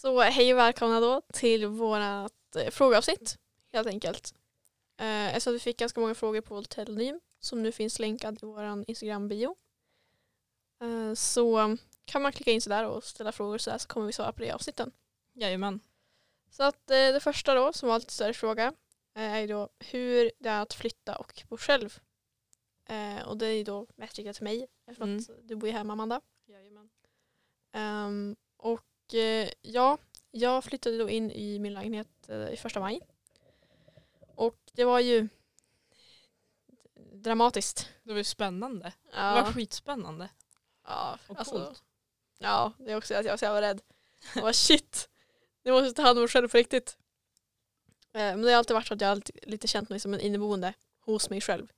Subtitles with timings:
[0.00, 3.38] Så hej och välkomna då till vårat eh, frågeavsnitt
[3.72, 4.34] helt enkelt.
[4.96, 8.46] Eh, så vi fick ganska många frågor på vår telonym som nu finns länkad i
[8.46, 9.56] vår Instagram-bio.
[10.82, 14.12] Eh, så kan man klicka in sådär och ställa frågor så, där, så kommer vi
[14.12, 14.92] svara på det i avsnitten.
[15.32, 15.80] Jajamän.
[16.50, 18.72] Så att det första då som var lite större fråga
[19.14, 21.98] är då hur det är att flytta och bo själv.
[23.26, 25.18] Och det är ju då mest riktat till mig eftersom Mm.
[25.18, 26.20] att du bor ju hemma Amanda.
[26.46, 26.90] Jajamän.
[27.72, 28.89] Ehm, och
[29.62, 29.98] ja,
[30.30, 33.00] jag flyttade då in i min lägenhet eh, i första maj.
[34.34, 35.28] Och det var ju
[37.12, 37.88] dramatiskt.
[38.02, 38.84] Det var ju spännande.
[38.84, 40.28] Det Ja, var skitspännande.
[40.86, 41.82] ja, Och alltså, coolt.
[42.38, 43.80] ja, det är också att jag var så jävla rädd.
[44.34, 45.08] Jag var shit,
[45.62, 46.98] nu måste jag ta hand om mig själv på riktigt.
[48.12, 50.20] Eh, men det har alltid varit så att jag alltid lite känt mig som en
[50.20, 51.72] inneboende hos mig själv.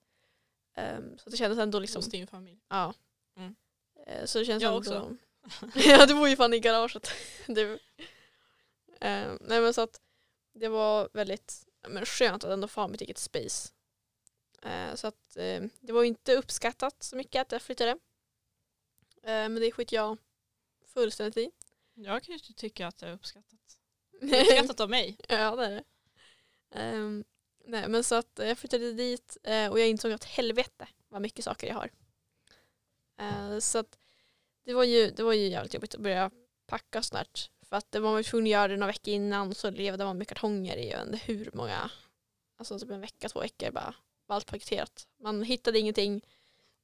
[0.74, 2.60] Ehm, så det kändes ändå liksom, Hos din familj.
[2.68, 2.94] ja.
[3.36, 3.54] Mm.
[4.06, 5.16] Eh, så det känns Jag ändå, också.
[5.74, 7.08] ja du bor ju fan i garaget.
[7.46, 7.78] du.
[9.00, 10.00] Eh, nej men så att
[10.54, 13.72] det var väldigt men skönt att ändå få ha mitt eget space.
[14.62, 17.90] Eh, så att eh, det var ju inte uppskattat så mycket att jag flyttade.
[17.90, 17.98] Eh,
[19.22, 20.18] men det skiter jag
[20.86, 21.50] fullständigt i.
[21.94, 23.78] Jag kan ju inte tycka att det är uppskattat.
[24.22, 25.16] Uppskattat av mig.
[25.28, 25.84] ja det är det.
[26.70, 27.24] Ehm,
[27.64, 31.44] nej men så att jag flyttade dit eh, och jag insåg att helvete vad mycket
[31.44, 31.90] saker jag har.
[33.18, 33.98] Eh, så att
[34.64, 36.30] det var, ju, det var ju jävligt jobbigt att börja
[36.66, 37.50] packa snart.
[37.68, 40.28] För att man var tvungen att göra det några veckor innan så levde man med
[40.28, 41.90] kartonger i jag vet hur många,
[42.58, 43.94] alltså typ en vecka, två veckor bara
[44.26, 45.06] var allt paketerat.
[45.22, 46.22] Man hittade ingenting.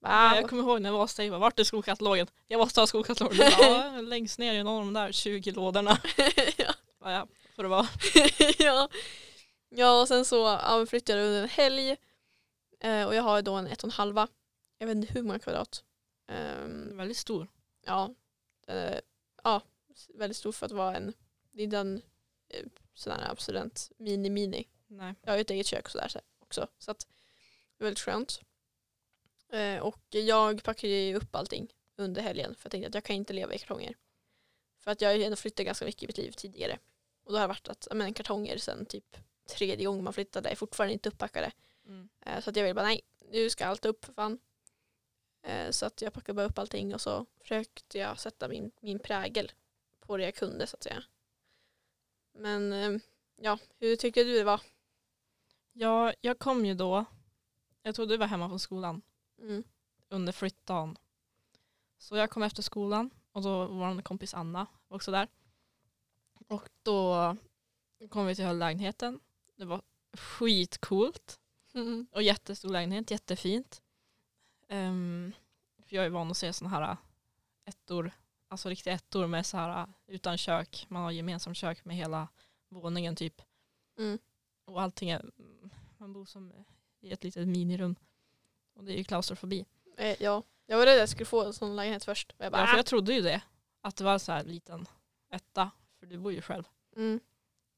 [0.01, 2.27] Bara, Jag kommer ihåg när jag var bara, vart är skokatalogen?
[2.47, 3.51] Jag måste ha skokatalogen.
[3.59, 5.99] Bara, Ja, längst ner i någon av de där 20 lådorna.
[6.57, 6.73] ja.
[7.01, 7.89] Bara, Ja, får det vara.
[8.59, 8.89] ja.
[9.69, 11.97] ja, och sen så ja, flyttade jag under en helg.
[12.81, 14.29] Eh, och jag har då en ett och en halva.
[14.79, 15.85] Jag vet inte hur många kvadrat.
[16.29, 17.49] Ehm, Väldigt stor.
[17.89, 18.15] Ja,
[18.67, 19.01] eh,
[19.45, 19.63] ja,
[20.15, 21.13] väldigt stor för att vara en,
[21.53, 22.03] det är inte en
[22.49, 24.67] eh, sån här student mini-mini.
[24.87, 25.15] Nej.
[25.23, 26.69] Jag har ju ett eget kök sådär så- också.
[26.79, 27.07] Så att
[27.79, 28.41] det är väldigt skönt.
[29.53, 33.17] Eh, och jag packade ju upp allting under helgen för jag tänkte att jag kan
[33.17, 33.97] inte leva i kartonger.
[34.79, 36.79] För att jag har ju ändå flyttat ganska mycket i mitt liv tidigare.
[37.25, 39.17] Och då har det varit att men, kartonger sen typ
[39.49, 41.53] tredje gången man flyttade är fortfarande inte upppackade.
[41.87, 42.09] Mm.
[42.21, 43.01] Eh, så att jag ville bara nej,
[43.31, 44.39] nu ska allt upp för fan.
[45.43, 48.99] Eh, så att jag packade bara upp allting och så försökte jag sätta min, min
[48.99, 49.53] prägel
[50.01, 51.03] på det jag kunde så att säga.
[52.33, 53.01] Men eh,
[53.37, 54.61] ja, hur tycker du det var?
[55.73, 57.05] Ja, jag kom ju då,
[57.83, 59.03] jag tror du var hemma från skolan
[59.41, 59.65] Mm.
[60.09, 60.99] under flyttdagen.
[61.99, 65.29] Så jag kom efter skolan och då var vår kompis Anna var också där.
[66.49, 67.37] Och då
[68.11, 69.21] kom vi till lägenheten.
[69.57, 69.83] Det var
[70.13, 71.41] skitcoolt
[71.75, 72.07] Mm.
[72.13, 73.83] och jättestor lägenhet, jättefint.
[74.69, 75.33] Um,
[75.87, 76.97] för jag är van att se sådana här
[77.65, 78.11] ettor,
[78.49, 80.87] alltså riktiga ettor med så här utan kök.
[80.89, 82.29] Man har gemensamt kök med hela
[82.69, 83.43] våningen typ.
[83.99, 84.19] Mm.
[84.65, 85.31] Och allting är,
[85.99, 86.53] man bor som
[87.01, 87.97] i ett litet minirum.
[88.75, 89.65] Och det är ju klaustrofobi.
[89.97, 92.35] Eh, ja, jag var rädd att jag skulle få en sån lägenhet först.
[92.39, 92.77] Jag bara, Ja, för ah.
[92.77, 93.43] jag trodde ju det.
[93.81, 94.87] Att det var så här liten
[95.31, 95.71] etta.
[95.99, 96.65] För du bor ju själv.
[96.97, 97.21] mm.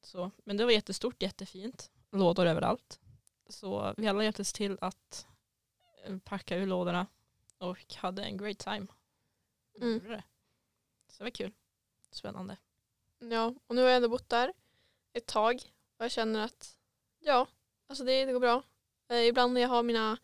[0.03, 1.91] Så, men det var jättestort, jättefint.
[2.13, 3.01] Lådor överallt.
[3.49, 5.27] Så vi alla hjälptes till att
[6.05, 7.07] eh, packa ur lådorna.
[7.59, 8.87] Och hade en great time.
[9.81, 10.01] Mm.
[11.09, 11.53] Så det var kul.
[12.11, 12.57] Spännande.
[13.19, 14.53] Ja, och nu har jag ändå bott där
[15.13, 15.55] ett tag
[15.97, 16.79] och jag känner att
[17.19, 17.47] ja,
[17.87, 18.63] alltså det, det går bra.
[19.09, 20.19] Eh, ibland när jag har mina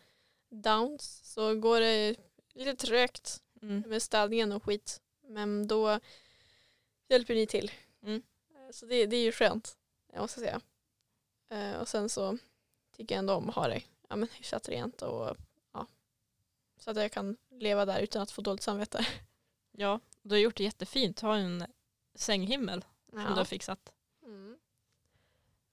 [0.50, 2.16] downs så går det
[2.54, 3.81] lite trögt Mm.
[3.86, 5.00] med städningen och skit.
[5.22, 6.00] Men då
[7.09, 7.70] hjälper ni till.
[8.03, 8.22] Mm.
[8.54, 9.78] Eh, Så det, det är ju skönt,
[10.12, 10.60] jag måste säga.
[11.50, 12.38] Eh, och sen så
[12.97, 15.36] tycker jag ändå om att ha det ja, men hyfsat rent och
[16.78, 19.06] så att jag kan leva där utan att få dåligt samvete.
[19.78, 21.20] Ja, du har gjort det jättefint.
[21.20, 21.66] Har en
[22.14, 23.92] sänghimmel som du har fixat.
[24.22, 24.59] Mm.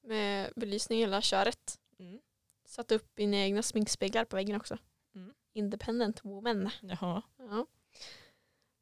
[0.01, 1.79] Med belysning i hela köret.
[1.99, 2.19] Mm.
[2.65, 4.77] Satt upp mina egna sminkspeglar på väggen också.
[5.15, 5.33] Mm.
[5.53, 6.69] Independent woman.
[6.81, 7.21] Jaha.
[7.37, 7.67] Ja.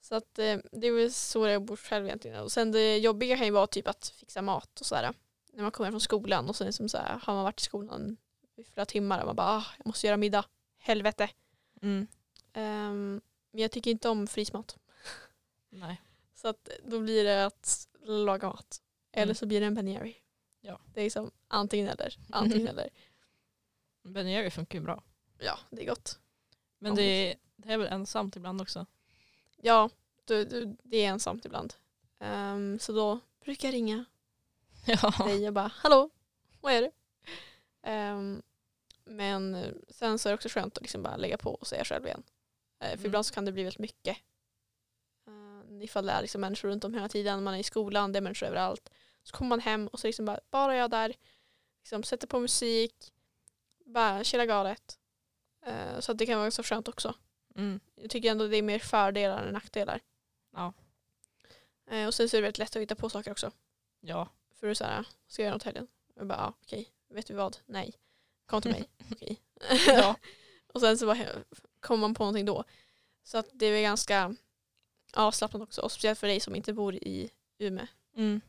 [0.01, 2.43] Så att eh, det är väl så jag bor själv egentligen.
[2.43, 5.13] Och sen det jobbiga kan ju vara typ att fixa mat och sådär.
[5.53, 8.17] När man kommer från skolan och så, liksom så här, har man varit i skolan
[8.55, 10.45] i flera timmar och man bara ah, jag måste göra middag.
[10.77, 11.29] Helvete.
[11.81, 12.07] Mm.
[12.53, 13.21] Ehm,
[13.51, 14.77] men jag tycker inte om frysmat.
[15.69, 16.01] Nej.
[16.35, 18.81] Så att då blir det att laga mat.
[19.11, 19.35] Eller Mm.
[19.35, 20.13] så blir det en Ben.
[20.61, 20.79] Ja.
[20.93, 22.17] Det är liksom antingen eller.
[22.29, 22.89] Antingen eller.
[24.03, 25.03] Ben funkar ju bra.
[25.39, 26.19] Ja, det är gott.
[26.79, 28.85] Men det är, det är väl ensamt ibland också.
[29.57, 29.89] Ja,
[30.25, 31.73] du, du, det är ensamt ibland.
[32.19, 34.05] Ehm, så då brukar jag ringa
[34.85, 35.13] Ja.
[35.25, 36.09] dig och bara hallå,
[36.61, 36.91] vad är det?
[37.81, 38.41] Ehm,
[39.05, 42.05] men sen så är det också skönt att liksom bara lägga på och säga själv
[42.05, 42.23] igen.
[42.81, 43.05] Eh, för Mm.
[43.05, 44.17] ibland så kan det bli väldigt mycket.
[45.27, 48.19] Uh, ifall det är liksom människor runt om hela tiden, man är i skolan, det
[48.19, 48.89] är människor överallt.
[49.23, 51.13] Så kommer man hem och så liksom bara, bara jag där,
[51.83, 53.13] liksom sätter på musik,
[53.85, 54.99] bara chilla galet.
[55.65, 57.15] Eh, så att det kan vara så skönt också.
[57.55, 57.79] Mm.
[57.95, 59.99] Jag tycker ändå det är mer fördelar än nackdelar.
[60.55, 60.73] Ja.
[61.91, 63.51] Eh, och sen så är det väldigt lätt att hitta på saker också.
[63.99, 64.29] Ja.
[64.55, 65.87] För du säger, ska jag göra något helgen?
[66.15, 67.57] Jag bara, ja, okej, vet du vad?
[67.65, 67.93] Nej.
[68.45, 68.89] Kom till mig.
[69.11, 69.41] okej.
[69.87, 70.15] ja.
[70.73, 71.27] och sen så bara
[71.81, 72.63] kommer man på någonting då.
[73.23, 74.35] Så att det är ganska
[75.13, 75.81] avslappnat också.
[75.81, 77.85] Och speciellt för dig som inte bor i Umeå.
[78.15, 78.41] Mm.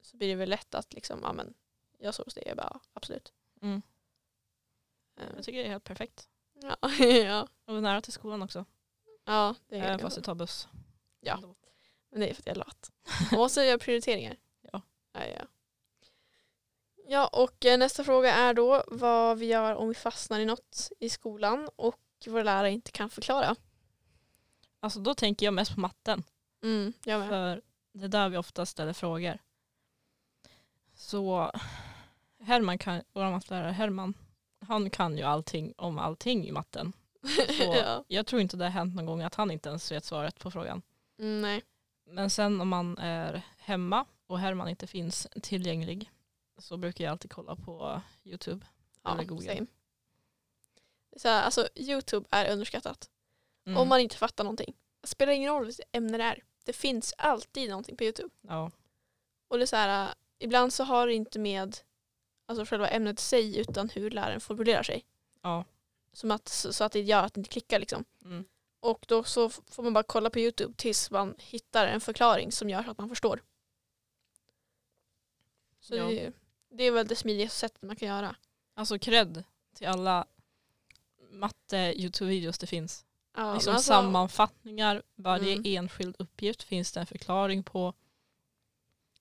[0.00, 1.54] Så blir det väl lätt att liksom, ja men
[1.98, 2.44] jag sover hos dig.
[2.46, 3.32] Jag bara, absolut.
[3.62, 3.82] Mm.
[5.20, 6.28] Eh, Jag tycker det är helt perfekt.
[6.62, 8.64] ja, ja, Och nära till skolan också.
[9.24, 10.68] ja, det Även är fast du tar buss.
[11.20, 11.40] Ja.
[12.10, 12.90] Men det är för att jag är lat.
[13.30, 14.36] Man måste göra prioriteringar.
[14.72, 14.82] Ja.
[15.12, 15.46] Ja, ja.
[17.08, 20.92] ja, och eh, nästa fråga är då vad vi gör om vi fastnar i något
[20.98, 22.00] i skolan och
[22.32, 23.56] våra lärare inte kan förklara.
[24.80, 26.22] Alltså då tänker jag mest på matten.
[26.62, 27.28] Mm, jag med.
[27.28, 27.62] För
[27.92, 29.38] det är där vi ofta ställer frågor.
[30.94, 31.52] Så
[32.40, 34.14] Herman kan, vår mattelärare Herman,
[34.60, 36.92] han kan ju allting om allting i matten.
[37.58, 38.04] Så ja.
[38.08, 40.50] jag tror inte det har hänt någon gång att han inte ens vet svaret på
[40.50, 40.82] frågan.
[41.18, 41.62] mm, nej.
[42.08, 46.10] Men sen om man är hemma och Herman inte finns tillgänglig
[46.58, 48.66] så brukar jag alltid kolla på YouTube.
[49.02, 49.54] Ja, Eller Google.
[49.54, 49.66] same.
[51.16, 53.10] Så här, alltså, Youtube är underskattat.
[53.66, 53.78] Mm.
[53.78, 54.74] Om man inte fattar någonting.
[55.00, 56.44] Det spelar ingen roll vilket ämne det är.
[56.64, 58.34] Det finns alltid någonting på Youtube.
[58.40, 58.70] ja.
[59.48, 61.76] Och det är så här, äh, ibland så har det inte med
[62.46, 65.04] alltså själva ämnet i sig utan hur läraren formulerar sig.
[65.42, 65.64] Ja.
[66.12, 68.04] Som att, så att det gör att det inte klickar liksom.
[68.24, 68.44] Mm.
[68.80, 72.70] Och då så får man bara kolla på Youtube tills man hittar en förklaring som
[72.70, 73.42] gör så att man förstår.
[75.80, 76.04] Så Ja.
[76.06, 76.32] det, är-
[76.70, 78.36] det är väl det smidigaste sättet man kan göra.
[78.74, 80.26] Alltså cred till alla
[81.36, 83.04] matte Youtube-videos det finns.
[83.36, 85.62] Ja, liksom alltså- sammanfattningar, varje Mm.
[85.66, 87.94] enskild uppgift finns det en förklaring på.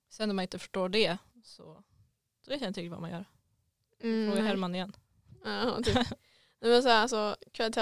[0.09, 1.83] Sen om man inte förstår det så
[2.45, 3.25] då vet jag inte riktigt vad man gör.
[4.00, 4.47] Mm, Fråga.
[4.47, 4.95] Herman igen.
[5.44, 5.95] Ja, typ.
[5.95, 7.35] Nej, men så här, alltså,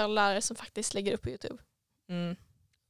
[0.08, 1.62] lärare som faktiskt lägger upp på Youtube.
[2.08, 2.36] Mm.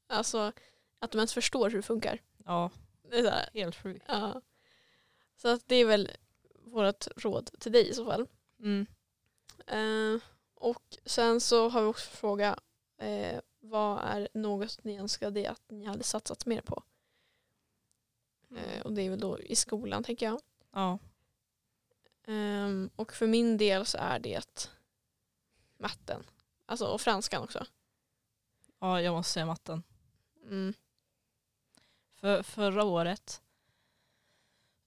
[0.07, 0.53] Alltså
[0.99, 2.19] att de ens förstår hur det funkar.
[2.45, 2.71] Ja,
[3.11, 4.05] Det är så här, helt sjukt.
[4.09, 4.41] ja.
[5.37, 6.11] Så att det är väl
[6.65, 8.27] vårt råd till dig i så fall.
[8.61, 8.87] Mm.
[9.67, 10.21] Eh,
[10.65, 12.59] och sen så har vi också frågat
[12.99, 16.83] eh, vad är något ni önskade att ni hade satsat mer på?
[18.57, 20.41] Eh, och det är väl då i skolan tänker jag.
[20.73, 20.99] Ja.
[22.27, 24.71] Ehm, och för min del så är det
[25.79, 26.23] matten.
[26.67, 27.67] Alltså och franskan också.
[28.79, 29.83] ja, jag måste säga matten.
[30.43, 30.75] Mm.
[32.15, 33.43] För förra året,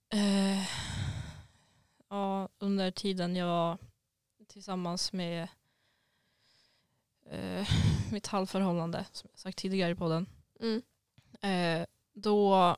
[0.09, 0.69] eh,
[2.09, 3.77] ja, under tiden jag
[4.37, 5.47] var tillsammans med
[7.31, 7.67] eh,
[8.11, 10.25] mitt halvförhållande, som jag sagt tidigare i podden,
[10.59, 10.81] Mm.
[11.41, 12.75] eh, då,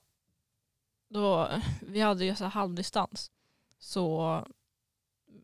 [1.09, 1.49] då,
[1.81, 3.31] vi hade ju så här halvdistans.
[3.79, 4.43] Så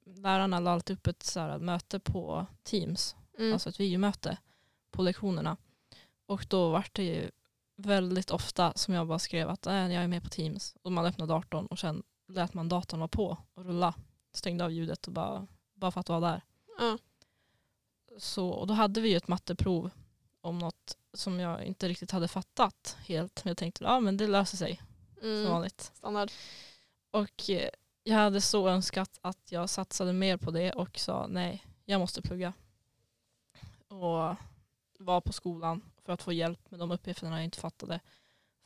[0.05, 3.53] lärarna la alltid upp ett så här möte på Teams, Mm.
[3.53, 4.37] alltså ett videomöte
[4.91, 5.57] på lektionerna.
[6.25, 7.31] Och då var det ju
[7.77, 10.75] väldigt ofta som jag bara skrev att äh, jag är med på Teams.
[10.81, 13.93] Och man öppnade datorn och sen lät man datorn vara på och rulla.
[14.33, 16.41] Stängde av ljudet och bara, bara för att vara där.
[16.79, 16.97] ja.
[18.17, 19.89] Så, och då hade vi ju ett matteprov
[20.41, 23.45] om något som jag inte riktigt hade fattat helt.
[23.45, 24.81] Men jag tänkte ja men det löser sig
[25.19, 25.51] som mm.
[25.51, 25.91] vanligt.
[25.95, 26.31] Standard.
[27.11, 27.69] Och eh,
[28.03, 32.21] jag hade så önskat att jag satsade mer på det och sa nej, jag måste
[32.21, 32.53] plugga.
[33.87, 34.35] Och
[34.99, 37.99] var på skolan för att få hjälp med de uppgifterna jag inte fattade.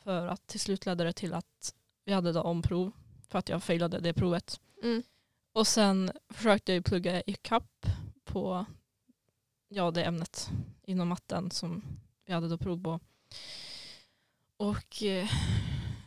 [0.03, 1.75] För att till slut ledde det till att
[2.05, 2.91] vi hade då omprov
[3.27, 4.59] för att jag failade det provet.
[4.83, 5.03] Mm.
[5.53, 7.85] Och sen försökte jag plugga i kapp
[8.23, 8.65] på
[9.69, 10.49] ja, det ämnet
[10.83, 11.83] inom matten som
[12.25, 12.99] vi hade då prov på.
[14.57, 15.29] Och eh,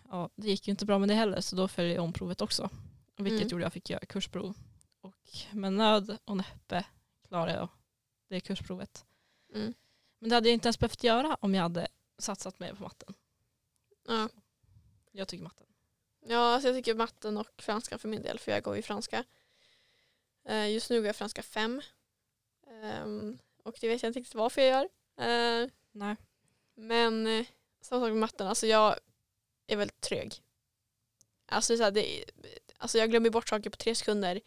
[0.08, 2.40] ja, det gick ju inte bra med det heller så då följde jag om provet
[2.40, 2.70] också.
[3.16, 3.48] Vilket Mm.
[3.48, 4.54] gjorde jag fick göra kursprov.
[5.00, 6.84] Och med nöd och näppe
[7.28, 7.68] klarade jag
[8.28, 9.04] det kursprovet.
[9.54, 9.74] Mm.
[10.18, 11.88] Men det hade jag inte ens behövt göra om jag hade
[12.18, 13.14] satsat mer på matten.
[14.08, 14.28] Ja.
[15.12, 15.66] Jag tycker matten.
[16.26, 19.24] Ja, alltså jag tycker matten och franska för min del, för jag går i franska.
[20.44, 21.82] Eh, just nu går jag franska 5.
[23.62, 24.88] Och det vet jag inte riktigt varför jag gör.
[25.26, 26.16] Eh, Nej.
[26.74, 27.46] men eh,
[27.80, 28.96] samma sak med matten, alltså jag
[29.66, 30.34] är väldigt trög.
[31.46, 32.24] Alltså, det är så här, det,
[32.78, 34.40] alltså jag glömmer bort saker på tre sekunder.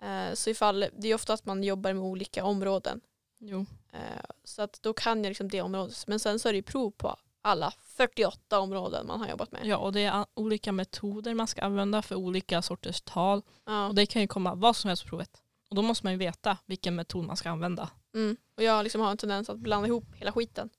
[0.00, 3.00] Eh, så ifall, det är ofta att man jobbar med olika områden.
[3.38, 3.66] Jo.
[3.92, 6.06] Eh, så att då kan jag liksom det området.
[6.06, 9.66] Men sen så är det ju prov på alla 48 områden man har jobbat med.
[9.66, 13.42] Ja, och det är olika metoder man ska använda för olika sorters tal.
[13.64, 13.88] Ja.
[13.88, 15.42] Och det kan ju komma vad som helst på provet.
[15.70, 17.90] Och då måste man ju veta vilken metod man ska använda.
[18.14, 18.36] Mm.
[18.54, 20.70] Och jag liksom har en tendens att blanda ihop hela skiten.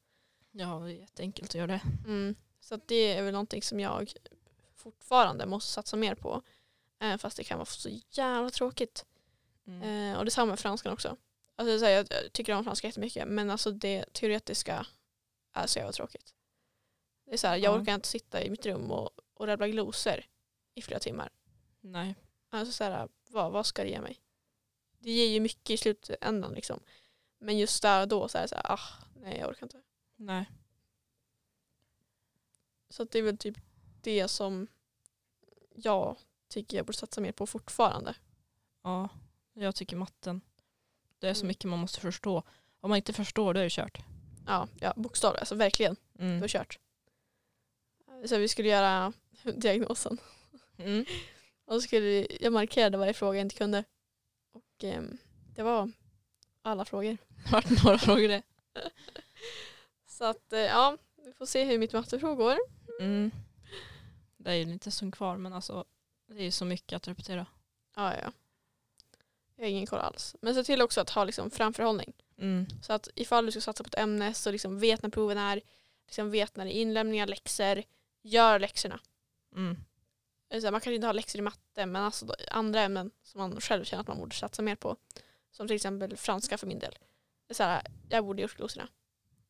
[0.52, 1.82] Ja, det är jätteenkelt att göra det.
[2.06, 2.36] Mm.
[2.60, 4.14] Så att det är väl någonting som jag
[4.76, 6.42] fortfarande måste satsa mer på.
[7.00, 9.06] Eh, fast det kan vara så jävla tråkigt.
[9.68, 10.12] Mm.
[10.14, 11.18] Eh, och detsamma med franskan också.
[11.56, 14.88] Alltså, så här, jag jag tycker om franska jättemycket men alltså det teoretiska
[15.54, 16.34] är så jävla tråkigt.
[17.26, 17.82] Det är så här, jag Ja.
[17.82, 20.24] orkar inte sitta i mitt rum och, och rabbla glosor
[20.76, 21.30] i flera timmar.
[21.82, 22.16] Nej.
[22.50, 24.20] Alltså så här, vad, vad ska det ge mig?
[25.00, 26.80] Det ger ju mycket i slutändan liksom.
[27.40, 28.80] Men just där och då så är det så här, ah,
[29.16, 29.82] nej jag orkar inte.
[30.16, 30.50] Nej.
[32.90, 33.58] Så det är väl typ
[34.02, 34.68] det som
[35.76, 38.16] jag tycker jag borde satsa mer på fortfarande.
[38.84, 39.10] Ja,
[39.54, 40.42] jag tycker matten.
[41.20, 41.48] Det är så Mm.
[41.48, 42.44] mycket man måste förstå.
[42.80, 43.98] Om man inte förstår då är det kört.
[44.48, 45.96] Ja, ja bokstavligt, alltså verkligen.
[46.14, 46.40] Det Mm.
[46.40, 46.80] var kört.
[48.26, 49.14] Så vi skulle göra
[49.56, 50.18] diagnosen.
[50.78, 51.06] Mm.
[51.66, 53.84] Och så skulle jag markerade varje fråga jag inte kunde.
[54.52, 55.18] Och ehm,
[55.56, 55.92] det var
[56.66, 57.18] alla frågor.
[57.44, 58.42] Det har varit några frågor det.
[60.08, 62.58] Så att eh, ja, vi får se hur mitt matteprov går.
[63.00, 63.32] Mm.
[64.38, 65.86] Det är ju lite stund kvar men alltså
[66.28, 67.46] det är ju så mycket att repetera.
[67.96, 68.32] Ja, ja.
[69.56, 70.36] Jag har ingen koll alls.
[70.42, 72.14] Men se till också att ha liksom framförhållning.
[72.38, 72.66] Mm.
[72.82, 75.62] Så att ifall du ska satsa på ett ämne så liksom vet när proven är,
[76.06, 77.84] liksom vet när det är inlämningar, läxor,
[78.22, 79.00] gör läxorna.
[79.56, 79.78] Mm.
[80.50, 83.62] Är så Man kanske inte har läxor i matte men alltså andra ämnen som man
[83.62, 84.98] själv känner att man borde satsa mer på.
[85.56, 86.96] Som till exempel franska för min del.
[87.48, 88.88] Det är så här, jag borde gjort glosorna,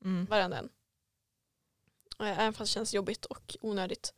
[0.02, 0.26] Mm.
[0.26, 0.70] varenda en.
[2.20, 4.14] Eh, Även fast det känns jobbigt och onödigt.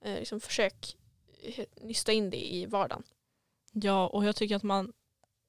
[0.00, 0.96] Eh, liksom försök
[1.42, 3.02] eh, nysta in det i vardagen.
[3.72, 4.92] Ja och jag tycker att man,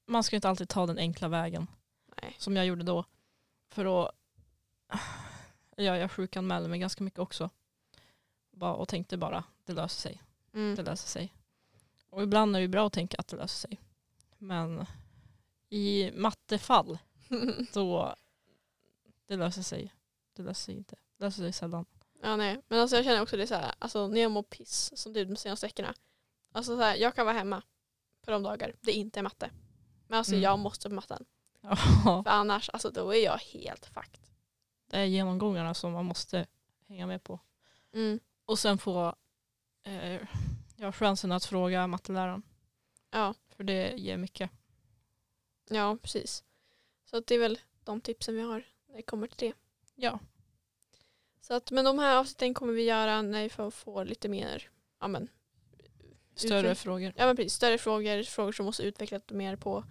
[0.06, 1.66] man ska inte alltid ta den enkla vägen.
[2.22, 2.36] Nej.
[2.38, 3.04] Som jag gjorde då.
[3.70, 4.12] För då,
[5.76, 7.50] ja, jag sjukanmälde mig ganska mycket också.
[8.50, 10.22] Bara, och tänkte bara, det löser sig.
[10.54, 10.74] Mm.
[10.74, 11.34] Det löser sig.
[12.10, 13.80] Och ibland är det bra att tänka att det löser sig.
[14.38, 14.86] Men
[15.74, 16.98] i mattefall,
[17.72, 18.14] då
[19.26, 19.94] det löser sig.
[20.32, 20.96] Det löser sig inte.
[21.18, 21.86] Det löser sig sällan.
[22.22, 22.60] Ja, nej.
[22.68, 25.24] Men alltså jag känner också det så här, alltså när jag mår piss som du
[25.24, 25.94] de senaste veckorna.
[26.52, 27.62] Alltså så här, jag kan vara hemma
[28.20, 29.50] på de dagar det inte är matte.
[30.08, 30.42] Men alltså Mm.
[30.42, 31.24] jag måste på matten.
[31.60, 31.76] Ja,
[32.24, 34.20] För annars, alltså då är jag helt fucked.
[34.90, 36.46] det är genomgångarna som man måste
[36.88, 37.40] hänga med på.
[37.92, 38.20] Mm.
[38.44, 39.14] Och sen få
[39.82, 40.20] eh,
[40.76, 42.42] ja, chansen att fråga matteläraren.
[43.10, 44.50] Ja, För det ger mycket.
[45.68, 46.44] Ja, precis.
[47.04, 49.54] Så att det är väl de tipsen vi har när det kommer till det.
[49.94, 50.18] Ja.
[51.40, 54.70] Så att, men de här avsnitten kommer vi göra när vi får, får lite mer,
[55.00, 55.28] ja men,
[56.36, 57.12] Större Utveck- frågor.
[57.16, 59.84] ja men precis, större frågor, frågor som måste utvecklas mer på.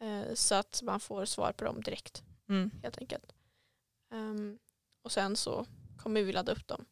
[0.00, 2.22] Eh, så att man får svar på dem direkt.
[2.48, 2.70] Mm.
[2.82, 3.32] helt enkelt.
[4.10, 4.58] Ehm,
[5.02, 5.66] och sen så
[5.98, 6.84] kommer vi ladda upp dem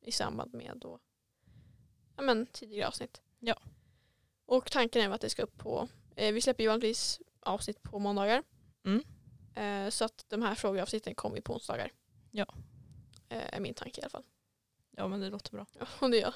[0.00, 0.98] i samband med då,
[2.16, 3.20] ja, men, tidigare avsnitt.
[3.38, 3.56] Ja.
[4.46, 7.98] Och tanken är att det ska upp på, eh, vi släpper ju vanligtvis avsnitt på
[7.98, 8.42] måndagar.
[8.84, 9.02] Mm.
[9.54, 11.92] Eh, så att de här frågeavsnitten kommer på onsdagar.
[12.30, 12.46] Ja.
[13.28, 14.24] Eh, är min tanke i alla fall.
[14.90, 15.66] Ja men det låter bra.
[16.00, 16.34] Ja, det gör.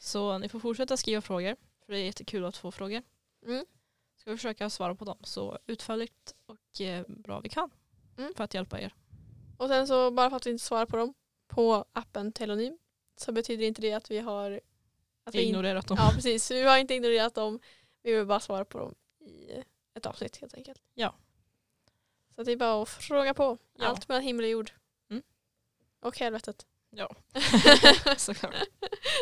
[0.00, 1.56] Så ni får fortsätta skriva frågor.
[1.86, 3.02] För det är jättekul att få frågor.
[3.46, 3.66] Mm.
[4.16, 7.70] Ska vi försöka svara på dem så utförligt och eh, bra vi kan.
[8.18, 8.34] Mm.
[8.34, 8.94] För att hjälpa er.
[9.58, 11.14] Och sen så bara för att vi inte svarar på dem
[11.46, 12.78] på appen Telonym
[13.16, 14.60] så betyder inte det att vi har
[15.24, 15.96] att vi in- Ignorerat dem.
[16.00, 17.60] Ja precis, vi har inte ignorerat dem.
[18.02, 19.50] Vi vill bara svara på dem i
[19.98, 20.82] ett avsnitt helt enkelt.
[20.94, 21.14] Ja.
[22.34, 23.58] Så det är bara att fråga på.
[23.78, 23.86] Ja.
[23.86, 24.70] Allt mellan himmel och jord.
[25.10, 25.22] Mm.
[26.00, 26.66] Och helvetet.
[26.90, 27.14] Ja.
[28.16, 28.54] Såklart.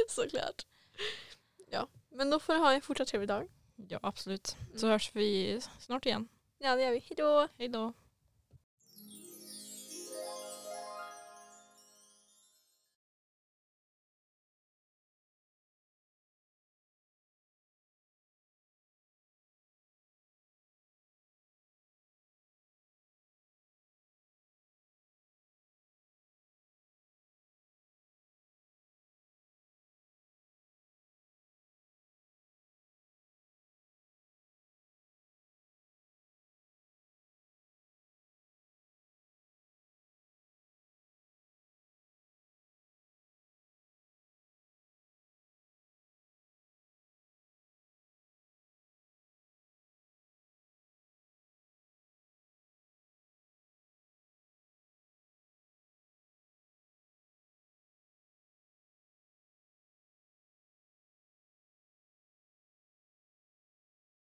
[0.09, 0.67] Såklart.
[1.71, 3.49] Ja, men då får du ha en fortsatt trevlig dag.
[3.77, 4.57] Ja absolut.
[4.67, 4.79] Mm.
[4.79, 6.29] Så hörs vi snart igen.
[6.59, 6.99] Ja det gör vi.
[6.99, 7.49] Hejdå!
[7.59, 7.93] Hej då.